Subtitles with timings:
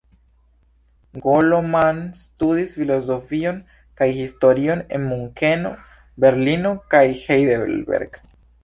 [1.25, 3.61] Golo Mann studis filozofion
[4.01, 5.77] kaj historion en Munkeno,
[6.27, 8.23] Berlino kaj Heidelberg.